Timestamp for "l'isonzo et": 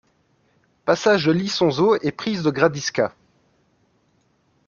1.31-2.11